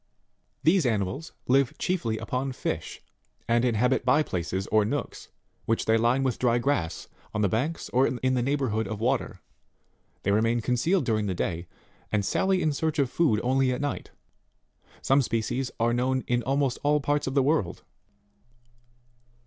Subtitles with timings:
[0.63, 3.03] These animals live chiefly upon fish,
[3.47, 5.29] and in habit bye places, or nooks,
[5.65, 9.41] which they line with dry grass, on the banks, or in the neighbourhood of water;
[10.23, 11.67] they remain concealed during the day,
[12.11, 14.09] and sally in search of food only at night.
[15.03, 17.83] Some species are known in almost all parts of the world.